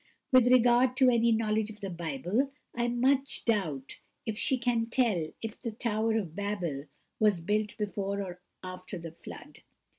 [0.31, 5.29] With regard to any knowledge of the Bible, I much doubt if she can tell
[5.43, 6.85] if the tower of Babel
[7.19, 9.59] was built before or after the Flood.